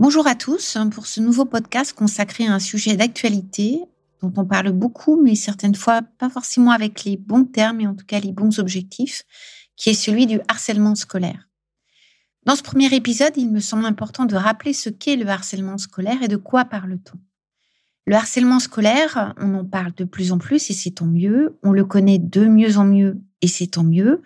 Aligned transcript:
Bonjour 0.00 0.26
à 0.26 0.34
tous 0.34 0.78
pour 0.92 1.06
ce 1.06 1.20
nouveau 1.20 1.44
podcast 1.44 1.92
consacré 1.92 2.46
à 2.46 2.54
un 2.54 2.58
sujet 2.58 2.96
d'actualité 2.96 3.82
dont 4.22 4.32
on 4.34 4.46
parle 4.46 4.72
beaucoup, 4.72 5.20
mais 5.22 5.34
certaines 5.34 5.74
fois 5.74 6.00
pas 6.00 6.30
forcément 6.30 6.70
avec 6.70 7.04
les 7.04 7.18
bons 7.18 7.44
termes 7.44 7.82
et 7.82 7.86
en 7.86 7.94
tout 7.94 8.06
cas 8.06 8.18
les 8.18 8.32
bons 8.32 8.60
objectifs, 8.60 9.24
qui 9.76 9.90
est 9.90 9.94
celui 9.94 10.26
du 10.26 10.40
harcèlement 10.48 10.94
scolaire. 10.94 11.50
Dans 12.46 12.56
ce 12.56 12.62
premier 12.62 12.86
épisode, 12.94 13.34
il 13.36 13.50
me 13.50 13.60
semble 13.60 13.84
important 13.84 14.24
de 14.24 14.36
rappeler 14.36 14.72
ce 14.72 14.88
qu'est 14.88 15.16
le 15.16 15.28
harcèlement 15.28 15.76
scolaire 15.76 16.22
et 16.22 16.28
de 16.28 16.36
quoi 16.36 16.64
parle-t-on. 16.64 17.18
Le 18.06 18.14
harcèlement 18.14 18.58
scolaire, 18.58 19.34
on 19.36 19.52
en 19.52 19.66
parle 19.66 19.92
de 19.92 20.04
plus 20.04 20.32
en 20.32 20.38
plus 20.38 20.70
et 20.70 20.72
c'est 20.72 20.92
tant 20.92 21.04
mieux. 21.04 21.58
On 21.62 21.72
le 21.72 21.84
connaît 21.84 22.18
de 22.18 22.46
mieux 22.46 22.78
en 22.78 22.86
mieux 22.86 23.20
et 23.42 23.48
c'est 23.48 23.66
tant 23.66 23.84
mieux. 23.84 24.22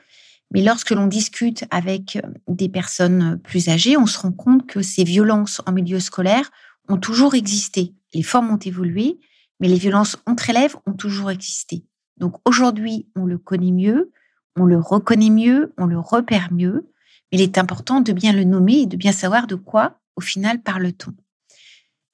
Mais 0.55 0.62
lorsque 0.62 0.92
l'on 0.92 1.08
discute 1.08 1.64
avec 1.72 2.16
des 2.47 2.69
personnes 2.69 3.41
plus 3.42 3.69
âgées, 3.69 3.97
on 3.97 4.06
se 4.06 4.19
rend 4.20 4.30
compte 4.30 4.66
que 4.69 4.83
ces 4.83 5.02
violences 5.02 5.61
en 5.66 5.72
milieu 5.72 5.98
scolaire 5.98 6.52
ont 6.88 6.96
toujours 6.96 7.34
existé. 7.34 7.92
Les 8.14 8.22
formes 8.22 8.52
ont 8.52 8.58
évolué, 8.58 9.19
mais 9.58 9.66
les 9.66 9.78
violences 9.78 10.16
entre 10.27 10.50
élèves 10.50 10.77
ont 10.86 10.92
toujours 10.92 11.33
existé. 11.33 11.84
Donc 12.19 12.36
aujourd'hui, 12.44 13.08
on 13.16 13.27
le 13.27 13.36
connaît 13.36 13.72
mieux, 13.72 14.12
on 14.56 14.64
le 14.64 14.78
reconnaît 14.78 15.30
mieux, 15.30 15.74
on 15.77 15.86
le 15.86 15.98
repère 15.98 16.52
mieux. 16.52 16.89
Mais 17.33 17.39
il 17.39 17.41
est 17.41 17.58
important 17.58 18.00
de 18.00 18.12
bien 18.12 18.33
le 18.33 18.44
nommer 18.44 18.83
et 18.83 18.86
de 18.86 18.96
bien 18.96 19.12
savoir 19.12 19.48
de 19.48 19.56
quoi, 19.56 19.98
au 20.14 20.20
final, 20.20 20.62
parle-t-on. 20.62 21.14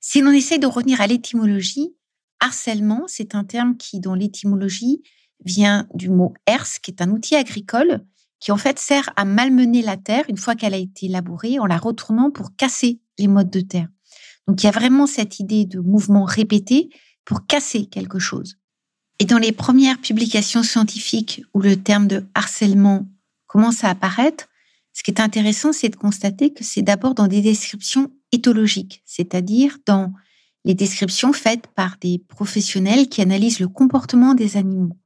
Si 0.01 0.23
l'on 0.23 0.31
essaie 0.31 0.59
de 0.59 0.67
revenir 0.67 1.03
à 1.03 1.07
l'étymologie, 1.07 1.95
harcèlement, 2.41 3.05
c'est 3.07 3.35
un 3.35 3.45
terme 3.45 3.77
qui, 3.77 4.01
dans 4.01 4.15
l'étymologie, 4.15 5.03
vient 5.45 5.87
du 5.93 6.09
mot 6.09 6.33
ers, 6.47 6.81
qui 6.83 6.91
est 6.91 7.03
un 7.03 7.11
outil 7.11 7.37
agricole 7.37 8.03
qui 8.41 8.53
en 8.53 8.57
fait 8.57 8.79
sert 8.79 9.11
à 9.17 9.25
malmener 9.25 9.83
la 9.83 9.97
terre 9.97 10.25
une 10.29 10.39
fois 10.39 10.55
qu'elle 10.55 10.75
a 10.75 10.79
été 10.79 11.09
labourée 11.09 11.59
en 11.59 11.67
la 11.67 11.77
retournant 11.77 12.31
pour 12.31 12.57
casser 12.57 13.01
les 13.19 13.29
modes 13.29 13.51
de 13.51 13.61
terre. 13.61 13.89
Donc 14.49 14.63
il 14.63 14.67
y 14.67 14.69
a 14.69 14.73
vraiment 14.73 15.07
cette 15.07 15.39
idée 15.39 15.67
de 15.67 15.79
mouvement 15.79 16.25
répété 16.25 16.89
pour 17.25 17.47
casser 17.47 17.87
quelque 17.87 18.19
chose. 18.19 18.57
Et 19.19 19.27
dans 19.27 19.39
les 19.39 19.53
premières 19.53 20.01
publications 20.01 20.63
scientifiques 20.63 21.43
où 21.53 21.61
le 21.61 21.77
terme 21.77 22.09
de 22.09 22.27
harcèlement 22.35 23.07
commence 23.47 23.85
à 23.85 23.91
apparaître, 23.91 24.49
ce 24.95 25.03
qui 25.03 25.11
est 25.11 25.21
intéressant, 25.21 25.73
c'est 25.73 25.91
de 25.91 25.97
constater 25.97 26.53
que 26.53 26.65
c'est 26.65 26.83
d'abord 26.83 27.15
dans 27.15 27.29
des 27.29 27.43
descriptions 27.43 28.11
éthologiques, 28.33 29.03
c'est-à-dire 29.05 29.77
dans 29.87 30.13
les 30.65 30.75
descriptions 30.75 31.33
faites 31.33 31.67
par 31.69 31.97
des 32.01 32.19
professionnels 32.29 33.09
qui 33.09 33.21
analysent 33.21 33.61
le 33.61 33.69
comportement 33.69 34.35
des 34.35 34.57
animaux 34.57 34.97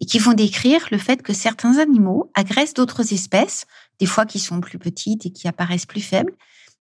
et 0.00 0.06
qui 0.06 0.18
vont 0.18 0.34
décrire 0.34 0.86
le 0.90 0.98
fait 0.98 1.22
que 1.22 1.32
certains 1.32 1.78
animaux 1.78 2.30
agressent 2.34 2.74
d'autres 2.74 3.12
espèces, 3.12 3.66
des 3.98 4.06
fois 4.06 4.26
qui 4.26 4.38
sont 4.38 4.60
plus 4.60 4.78
petites 4.78 5.26
et 5.26 5.30
qui 5.30 5.48
apparaissent 5.48 5.86
plus 5.86 6.02
faibles, 6.02 6.32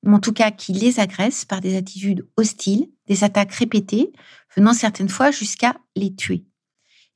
mais 0.03 0.15
en 0.15 0.21
tout 0.21 0.33
cas 0.33 0.51
qui 0.51 0.73
les 0.73 1.01
agressent 1.01 1.45
par 1.45 1.61
des 1.61 1.77
attitudes 1.77 2.27
hostiles, 2.37 2.89
des 3.07 3.25
attaques 3.25 3.53
répétées, 3.53 4.13
venant 4.57 4.75
certaines 4.75 5.09
fois 5.09 5.31
jusqu'à 5.31 5.77
les 5.97 6.15
tuer. 6.15 6.45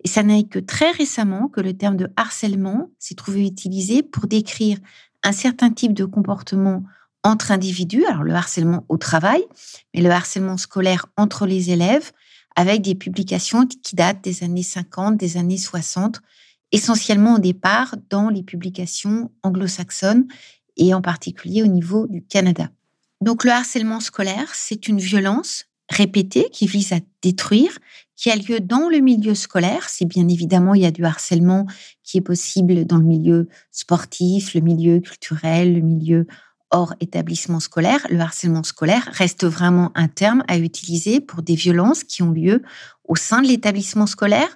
Et 0.04 0.08
ça 0.08 0.22
n'est 0.22 0.44
que 0.44 0.58
très 0.58 0.90
récemment 0.92 1.48
que 1.48 1.60
le 1.60 1.76
terme 1.76 1.96
de 1.96 2.08
harcèlement 2.16 2.90
s'est 2.98 3.16
trouvé 3.16 3.44
utilisé 3.44 4.02
pour 4.02 4.26
décrire 4.26 4.78
un 5.24 5.32
certain 5.32 5.70
type 5.70 5.92
de 5.92 6.04
comportement 6.04 6.84
entre 7.24 7.50
individus, 7.50 8.04
alors 8.06 8.22
le 8.22 8.32
harcèlement 8.32 8.84
au 8.88 8.96
travail, 8.96 9.44
mais 9.92 10.00
le 10.00 10.10
harcèlement 10.10 10.56
scolaire 10.56 11.06
entre 11.16 11.46
les 11.46 11.70
élèves, 11.70 12.12
avec 12.58 12.82
des 12.82 12.96
publications 12.96 13.68
qui 13.68 13.94
datent 13.94 14.24
des 14.24 14.42
années 14.42 14.64
50, 14.64 15.16
des 15.16 15.36
années 15.36 15.56
60, 15.56 16.20
essentiellement 16.72 17.36
au 17.36 17.38
départ 17.38 17.94
dans 18.10 18.30
les 18.30 18.42
publications 18.42 19.30
anglo-saxonnes 19.44 20.26
et 20.76 20.92
en 20.92 21.00
particulier 21.00 21.62
au 21.62 21.68
niveau 21.68 22.08
du 22.08 22.20
Canada. 22.20 22.68
Donc 23.20 23.44
le 23.44 23.52
harcèlement 23.52 24.00
scolaire, 24.00 24.56
c'est 24.56 24.88
une 24.88 24.98
violence 24.98 25.66
répétée 25.88 26.48
qui 26.50 26.66
vise 26.66 26.92
à 26.92 26.98
détruire, 27.22 27.78
qui 28.16 28.28
a 28.28 28.34
lieu 28.34 28.58
dans 28.58 28.88
le 28.88 28.98
milieu 28.98 29.36
scolaire. 29.36 29.88
C'est 29.88 30.04
bien 30.04 30.26
évidemment, 30.26 30.74
il 30.74 30.82
y 30.82 30.86
a 30.86 30.90
du 30.90 31.04
harcèlement 31.04 31.64
qui 32.02 32.18
est 32.18 32.22
possible 32.22 32.86
dans 32.86 32.98
le 32.98 33.04
milieu 33.04 33.48
sportif, 33.70 34.54
le 34.54 34.62
milieu 34.62 34.98
culturel, 34.98 35.74
le 35.74 35.80
milieu 35.80 36.26
hors 36.70 36.94
établissement 37.00 37.60
scolaire, 37.60 38.06
le 38.10 38.20
harcèlement 38.20 38.62
scolaire 38.62 39.08
reste 39.12 39.44
vraiment 39.44 39.90
un 39.94 40.08
terme 40.08 40.44
à 40.48 40.58
utiliser 40.58 41.20
pour 41.20 41.42
des 41.42 41.54
violences 41.54 42.04
qui 42.04 42.22
ont 42.22 42.30
lieu 42.30 42.62
au 43.04 43.16
sein 43.16 43.42
de 43.42 43.48
l'établissement 43.48 44.06
scolaire, 44.06 44.48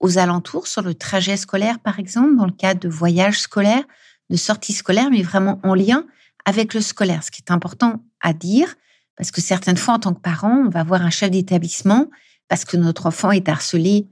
aux 0.00 0.18
alentours, 0.18 0.66
sur 0.66 0.82
le 0.82 0.94
trajet 0.94 1.36
scolaire 1.36 1.78
par 1.78 1.98
exemple, 1.98 2.36
dans 2.36 2.46
le 2.46 2.52
cadre 2.52 2.80
de 2.80 2.88
voyages 2.88 3.40
scolaires, 3.40 3.84
de 4.30 4.36
sorties 4.36 4.72
scolaires, 4.72 5.10
mais 5.10 5.22
vraiment 5.22 5.60
en 5.62 5.74
lien 5.74 6.06
avec 6.44 6.74
le 6.74 6.80
scolaire. 6.80 7.22
Ce 7.22 7.30
qui 7.30 7.42
est 7.46 7.52
important 7.52 8.02
à 8.20 8.32
dire, 8.32 8.74
parce 9.16 9.30
que 9.30 9.40
certaines 9.40 9.76
fois, 9.76 9.94
en 9.94 9.98
tant 9.98 10.14
que 10.14 10.20
parent, 10.20 10.64
on 10.66 10.70
va 10.70 10.82
voir 10.82 11.02
un 11.02 11.10
chef 11.10 11.30
d'établissement 11.30 12.06
parce 12.48 12.64
que 12.64 12.76
notre 12.76 13.06
enfant 13.06 13.30
est 13.30 13.48
harcelé, 13.48 14.08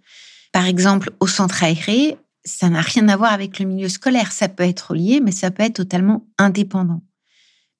par 0.52 0.66
exemple, 0.66 1.10
au 1.20 1.26
centre 1.26 1.64
aéré. 1.64 2.16
Ça 2.44 2.68
n'a 2.68 2.80
rien 2.80 3.08
à 3.08 3.16
voir 3.16 3.32
avec 3.32 3.58
le 3.58 3.66
milieu 3.66 3.88
scolaire. 3.88 4.32
Ça 4.32 4.48
peut 4.48 4.64
être 4.64 4.94
lié, 4.94 5.20
mais 5.20 5.32
ça 5.32 5.50
peut 5.50 5.62
être 5.62 5.76
totalement 5.76 6.26
indépendant. 6.38 7.02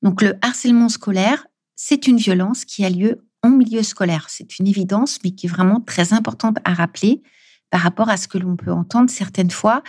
Donc 0.03 0.23
le 0.23 0.35
harcèlement 0.43 0.89
scolaire, 0.89 1.47
c'est 1.75 2.07
une 2.07 2.17
violence 2.17 2.65
qui 2.65 2.85
a 2.85 2.91
lieu 2.91 3.25
en 3.43 3.51
milieu 3.51 3.83
scolaire. 3.83 4.27
C'est 4.29 4.59
une 4.59 4.67
évidence, 4.67 5.19
mais 5.25 5.31
qui 5.31 5.47
est 5.47 5.51
vraiment 5.51 5.81
très 5.81 6.13
importante 6.13 6.59
à 6.65 6.75
rappeler 6.75 7.23
par 7.71 7.81
rapport 7.81 8.09
à 8.09 8.17
ce 8.17 8.29
que 8.29 8.39
l'on 8.39 8.57
peut 8.57 8.73
entendre 8.73 9.11
certaines 9.11 9.51
fois 9.51 9.83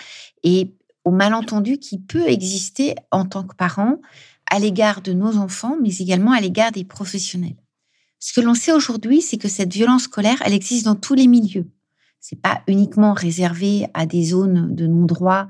et 0.44 0.76
au 1.06 1.12
malentendu 1.12 1.78
qui 1.78 1.98
peut 1.98 2.28
exister 2.28 2.96
en 3.12 3.26
tant 3.26 3.44
que 3.44 3.56
parent 3.56 3.98
à 4.52 4.60
l'égard 4.60 5.02
de 5.02 5.14
nos 5.14 5.38
enfants, 5.38 5.78
mais 5.82 5.96
également 5.98 6.32
à 6.32 6.42
l'égard 6.42 6.72
des 6.72 6.84
professionnels. 6.84 7.56
Ce 8.20 8.34
que 8.34 8.42
l'on 8.42 8.54
sait 8.54 8.74
aujourd'hui, 8.74 9.22
c'est 9.22 9.38
que 9.38 9.48
cette 9.48 9.72
violence 9.72 10.04
scolaire, 10.04 10.42
elle 10.44 10.54
existe 10.54 10.86
dans 10.86 10.96
tous 10.96 11.14
les 11.14 11.28
milieux. 11.28 11.68
C'est 12.20 12.42
pas 12.42 12.62
uniquement 12.68 13.14
réservé 13.14 13.88
à 13.94 14.06
des 14.06 14.26
zones 14.26 14.76
de 14.76 14.88
non-droit 14.88 15.48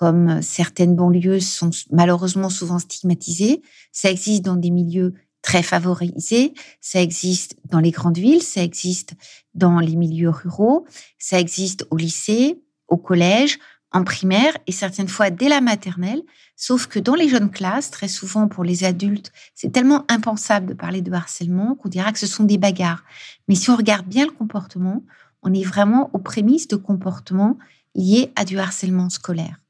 comme 0.00 0.40
certaines 0.40 0.96
banlieues 0.96 1.40
sont 1.40 1.68
malheureusement 1.90 2.48
souvent 2.48 2.78
stigmatisées. 2.78 3.60
Ça 3.92 4.10
existe 4.10 4.42
dans 4.42 4.56
des 4.56 4.70
milieux 4.70 5.12
très 5.42 5.62
favorisés, 5.62 6.54
ça 6.80 7.02
existe 7.02 7.56
dans 7.66 7.80
les 7.80 7.90
grandes 7.90 8.16
villes, 8.16 8.42
ça 8.42 8.62
existe 8.62 9.12
dans 9.52 9.78
les 9.78 9.96
milieux 9.96 10.30
ruraux, 10.30 10.86
ça 11.18 11.38
existe 11.38 11.86
au 11.90 11.98
lycée, 11.98 12.62
au 12.88 12.96
collège, 12.96 13.58
en 13.92 14.02
primaire 14.02 14.56
et 14.66 14.72
certaines 14.72 15.08
fois 15.08 15.28
dès 15.28 15.50
la 15.50 15.60
maternelle. 15.60 16.22
Sauf 16.56 16.86
que 16.86 16.98
dans 16.98 17.14
les 17.14 17.28
jeunes 17.28 17.50
classes, 17.50 17.90
très 17.90 18.08
souvent 18.08 18.48
pour 18.48 18.64
les 18.64 18.84
adultes, 18.84 19.32
c'est 19.54 19.70
tellement 19.70 20.06
impensable 20.08 20.64
de 20.64 20.74
parler 20.74 21.02
de 21.02 21.12
harcèlement 21.12 21.74
qu'on 21.74 21.90
dira 21.90 22.10
que 22.10 22.18
ce 22.18 22.26
sont 22.26 22.44
des 22.44 22.56
bagarres. 22.56 23.04
Mais 23.48 23.54
si 23.54 23.68
on 23.68 23.76
regarde 23.76 24.06
bien 24.06 24.24
le 24.24 24.32
comportement, 24.32 25.04
on 25.42 25.52
est 25.52 25.62
vraiment 25.62 26.08
aux 26.14 26.20
prémices 26.20 26.68
de 26.68 26.76
comportements 26.76 27.58
liés 27.94 28.32
à 28.34 28.46
du 28.46 28.58
harcèlement 28.58 29.10
scolaire. 29.10 29.60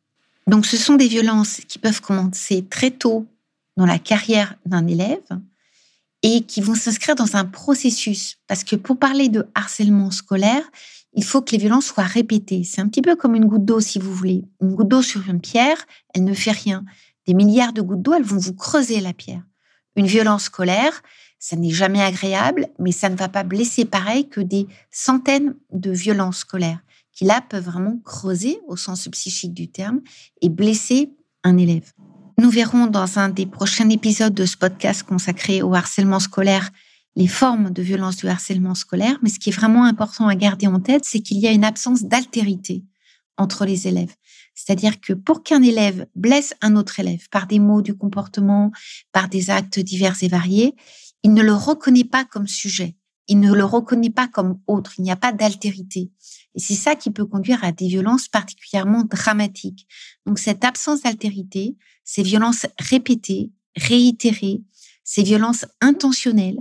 Donc 0.47 0.67
ce 0.67 0.77
sont 0.77 0.95
des 0.95 1.09
violences 1.09 1.61
qui 1.69 1.79
peuvent 1.79 2.01
commencer 2.01 2.65
très 2.69 2.91
tôt 2.91 3.27
dans 3.77 3.87
la 3.87 3.99
carrière 3.99 4.57
d'un 4.67 4.87
élève 4.87 5.19
et 6.23 6.43
qui 6.43 6.61
vont 6.61 6.75
s'inscrire 6.75 7.15
dans 7.15 7.37
un 7.37 7.45
processus. 7.45 8.39
Parce 8.47 8.65
que 8.65 8.77
pour 8.77 8.99
parler 8.99 9.29
de 9.29 9.47
harcèlement 9.55 10.11
scolaire, 10.11 10.63
il 11.15 11.25
faut 11.25 11.41
que 11.41 11.53
les 11.53 11.59
violences 11.59 11.87
soient 11.87 12.05
répétées. 12.05 12.63
C'est 12.65 12.81
un 12.81 12.89
petit 12.89 13.03
peu 13.03 13.17
comme 13.17 13.35
une 13.35 13.47
goutte 13.47 13.65
d'eau, 13.65 13.81
si 13.81 13.99
vous 13.99 14.15
voulez. 14.15 14.45
Une 14.61 14.75
goutte 14.75 14.89
d'eau 14.89 15.03
sur 15.03 15.29
une 15.29 15.41
pierre, 15.41 15.87
elle 16.15 16.25
ne 16.25 16.35
fait 16.35 16.53
rien. 16.53 16.85
Des 17.27 17.35
milliards 17.35 17.73
de 17.73 17.83
gouttes 17.83 18.03
d'eau, 18.03 18.15
elles 18.15 18.23
vont 18.23 18.39
vous 18.39 18.55
creuser 18.55 19.01
la 19.01 19.13
pierre. 19.13 19.43
Une 19.97 20.07
violence 20.07 20.45
scolaire, 20.45 21.03
ça 21.39 21.57
n'est 21.57 21.71
jamais 21.71 22.03
agréable, 22.03 22.69
mais 22.79 22.93
ça 22.93 23.09
ne 23.09 23.17
va 23.17 23.29
pas 23.29 23.43
blesser 23.43 23.85
pareil 23.85 24.29
que 24.29 24.41
des 24.41 24.67
centaines 24.91 25.55
de 25.73 25.91
violences 25.91 26.39
scolaires 26.39 26.81
qui 27.21 27.27
là 27.27 27.43
peuvent 27.43 27.65
vraiment 27.65 27.99
creuser 28.03 28.61
au 28.67 28.79
sens 28.79 29.07
psychique 29.09 29.53
du 29.53 29.69
terme 29.71 30.01
et 30.41 30.49
blesser 30.49 31.13
un 31.45 31.59
élève. 31.59 31.93
Nous 32.39 32.49
verrons 32.49 32.87
dans 32.87 33.19
un 33.19 33.29
des 33.29 33.45
prochains 33.45 33.91
épisodes 33.91 34.33
de 34.33 34.47
ce 34.47 34.57
podcast 34.57 35.03
consacré 35.03 35.61
au 35.61 35.75
harcèlement 35.75 36.19
scolaire 36.19 36.71
les 37.17 37.27
formes 37.27 37.73
de 37.73 37.83
violence 37.83 38.17
du 38.17 38.27
harcèlement 38.27 38.75
scolaire, 38.75 39.19
mais 39.23 39.29
ce 39.29 39.39
qui 39.39 39.51
est 39.51 39.53
vraiment 39.53 39.85
important 39.85 40.29
à 40.29 40.35
garder 40.35 40.67
en 40.67 40.81
tête, 40.81 41.05
c'est 41.05 41.21
qu'il 41.21 41.37
y 41.37 41.47
a 41.47 41.53
une 41.53 41.63
absence 41.63 42.05
d'altérité 42.05 42.85
entre 43.37 43.67
les 43.67 43.87
élèves. 43.87 44.15
C'est-à-dire 44.55 44.99
que 44.99 45.13
pour 45.13 45.43
qu'un 45.43 45.61
élève 45.61 46.07
blesse 46.15 46.55
un 46.63 46.75
autre 46.75 47.01
élève 47.01 47.29
par 47.31 47.47
des 47.47 47.59
mots, 47.59 47.83
du 47.83 47.95
comportement, 47.95 48.71
par 49.13 49.29
des 49.29 49.51
actes 49.51 49.79
divers 49.79 50.17
et 50.23 50.29
variés, 50.29 50.75
il 51.23 51.35
ne 51.35 51.43
le 51.43 51.53
reconnaît 51.53 52.05
pas 52.05 52.25
comme 52.25 52.49
sujet. 52.49 52.97
Il 53.29 53.41
ne 53.41 53.53
le 53.53 53.65
reconnaît 53.67 54.09
pas 54.09 54.27
comme 54.27 54.59
autre. 54.67 54.95
Il 54.97 55.03
n'y 55.03 55.11
a 55.11 55.17
pas 55.17 55.33
d'altérité. 55.33 56.11
Et 56.55 56.61
c'est 56.61 56.75
ça 56.75 56.97
qui 56.97 57.11
peut 57.11 57.27
conduire 57.27 57.63
à 57.63 57.73
des 57.73 57.87
violences 57.87 58.29
particulièrement 58.29 59.05
dramatiques. 59.05 59.87
Donc 60.27 60.39
cette 60.39 60.65
absence 60.65 61.03
d'altérité, 61.03 61.77
ces 62.05 62.23
violences 62.23 62.67
répétées, 62.79 63.51
réitérées, 63.77 64.63
ces 65.05 65.23
violences 65.23 65.65
intentionnelles 65.81 66.59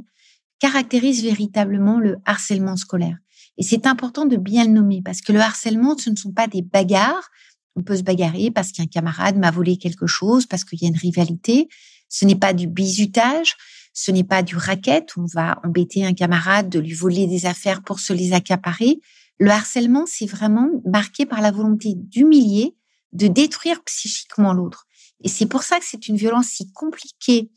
caractérisent 0.60 1.24
véritablement 1.24 2.00
le 2.00 2.18
harcèlement 2.26 2.76
scolaire. 2.76 3.18
Et 3.58 3.64
c'est 3.64 3.88
important 3.88 4.26
de 4.26 4.38
bien 4.38 4.66
le 4.66 4.72
nommer 4.72 5.02
parce 5.04 5.22
que 5.22 5.34
le 5.34 5.40
harcèlement, 5.40 5.98
ce 5.98 6.10
ne 6.10 6.16
sont 6.16 6.32
pas 6.32 6.48
des 6.48 6.62
bagarres. 6.62 7.30
On 7.76 7.84
peut 7.84 7.98
se 7.98 8.04
bagarrer 8.04 8.52
parce 8.52 8.72
qu'un 8.72 8.86
camarade 8.86 9.38
m'a 9.38 9.52
volé 9.52 9.78
quelque 9.78 10.08
chose, 10.08 10.46
parce 10.46 10.64
qu'il 10.64 10.82
y 10.82 10.86
a 10.86 10.90
une 10.90 10.98
rivalité. 10.98 11.68
Ce 12.10 12.26
n'est 12.26 12.36
pas 12.36 12.54
du 12.54 12.68
bizutage, 12.68 13.56
ce 13.94 14.12
n'est 14.12 14.24
pas 14.24 14.44
du 14.44 14.56
racket. 14.56 15.12
On 15.18 15.26
va 15.34 15.60
embêter 15.64 16.06
un 16.06 16.14
camarade 16.14 16.70
de 16.70 16.80
lui 16.80 16.94
voler 16.94 17.28
des 17.28 17.46
affaires 17.46 17.82
pour 17.82 18.00
se 18.00 18.14
les 18.14 18.34
accaparer. 18.34 19.00
Le 19.40 19.50
harcèlement, 19.50 20.06
c'est 20.06 20.26
vraiment 20.26 20.70
marqué 20.86 21.26
par 21.26 21.42
la 21.42 21.52
volonté 21.52 21.94
d'humilier, 21.96 22.76
de 23.14 23.28
détruire 23.28 23.82
psychiquement 23.84 24.54
l'autre. 24.54 24.86
Et 25.24 25.30
c'est 25.30 25.46
pour 25.46 25.64
ça 25.64 25.80
que 25.80 25.86
c'est 25.86 26.08
une 26.08 26.18
violence 26.18 26.48
si 26.48 26.72
compliquée 26.72 27.50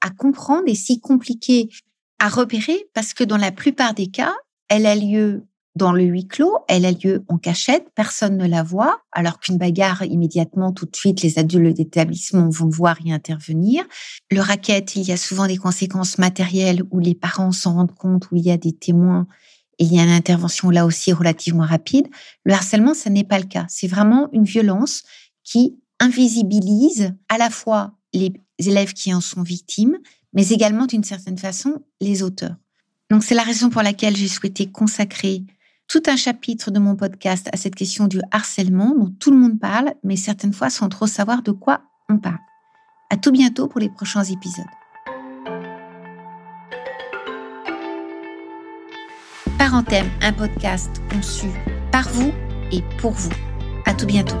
à 0.00 0.10
comprendre 0.10 0.64
et 0.66 0.74
si 0.74 1.00
compliquée 1.00 1.68
à 2.18 2.28
repérer, 2.28 2.88
parce 2.94 3.14
que 3.14 3.24
dans 3.24 3.36
la 3.36 3.52
plupart 3.52 3.94
des 3.94 4.08
cas, 4.08 4.34
elle 4.68 4.86
a 4.86 4.96
lieu 4.96 5.46
dans 5.76 5.92
le 5.92 6.02
huis 6.02 6.26
clos, 6.26 6.56
elle 6.66 6.84
a 6.84 6.90
lieu 6.90 7.24
en 7.28 7.38
cachette, 7.38 7.86
personne 7.94 8.36
ne 8.36 8.48
la 8.48 8.64
voit, 8.64 9.00
alors 9.12 9.38
qu'une 9.38 9.58
bagarre, 9.58 10.02
immédiatement, 10.02 10.72
tout 10.72 10.86
de 10.86 10.96
suite, 10.96 11.22
les 11.22 11.38
adultes 11.38 11.76
d'établissement 11.76 12.48
vont 12.48 12.68
voir 12.68 12.96
y 13.04 13.12
intervenir. 13.12 13.84
Le 14.32 14.40
racket, 14.40 14.96
il 14.96 15.02
y 15.02 15.12
a 15.12 15.16
souvent 15.16 15.46
des 15.46 15.56
conséquences 15.56 16.18
matérielles 16.18 16.82
où 16.90 16.98
les 16.98 17.14
parents 17.14 17.52
s'en 17.52 17.74
rendent 17.74 17.94
compte, 17.94 18.28
où 18.32 18.36
il 18.36 18.42
y 18.42 18.50
a 18.50 18.56
des 18.56 18.72
témoins 18.72 19.28
et 19.78 19.84
il 19.84 19.94
y 19.94 20.00
a 20.00 20.04
une 20.04 20.10
intervention 20.10 20.70
là 20.70 20.84
aussi 20.86 21.12
relativement 21.12 21.64
rapide. 21.64 22.08
Le 22.44 22.52
harcèlement, 22.52 22.94
ça 22.94 23.10
n'est 23.10 23.24
pas 23.24 23.38
le 23.38 23.46
cas. 23.46 23.66
C'est 23.68 23.86
vraiment 23.86 24.28
une 24.32 24.44
violence 24.44 25.04
qui 25.44 25.78
invisibilise 26.00 27.14
à 27.28 27.38
la 27.38 27.50
fois 27.50 27.92
les 28.12 28.32
élèves 28.58 28.92
qui 28.92 29.14
en 29.14 29.20
sont 29.20 29.42
victimes, 29.42 29.98
mais 30.32 30.48
également 30.48 30.86
d'une 30.86 31.04
certaine 31.04 31.38
façon 31.38 31.82
les 32.00 32.22
auteurs. 32.22 32.56
Donc 33.10 33.24
c'est 33.24 33.34
la 33.34 33.42
raison 33.42 33.70
pour 33.70 33.82
laquelle 33.82 34.16
j'ai 34.16 34.28
souhaité 34.28 34.70
consacrer 34.70 35.44
tout 35.86 36.02
un 36.06 36.16
chapitre 36.16 36.70
de 36.70 36.78
mon 36.78 36.96
podcast 36.96 37.48
à 37.52 37.56
cette 37.56 37.74
question 37.74 38.06
du 38.06 38.20
harcèlement 38.30 38.94
dont 38.94 39.10
tout 39.18 39.30
le 39.30 39.38
monde 39.38 39.58
parle, 39.58 39.94
mais 40.04 40.16
certaines 40.16 40.52
fois 40.52 40.70
sans 40.70 40.88
trop 40.88 41.06
savoir 41.06 41.42
de 41.42 41.52
quoi 41.52 41.82
on 42.10 42.18
parle. 42.18 42.38
À 43.10 43.16
tout 43.16 43.32
bientôt 43.32 43.68
pour 43.68 43.80
les 43.80 43.88
prochains 43.88 44.24
épisodes. 44.24 44.77
Parenthème, 49.58 50.08
un 50.22 50.32
podcast 50.32 51.02
conçu 51.12 51.48
par 51.90 52.08
vous 52.10 52.32
et 52.70 52.82
pour 52.98 53.10
vous. 53.10 53.32
À 53.86 53.92
tout 53.92 54.06
bientôt. 54.06 54.38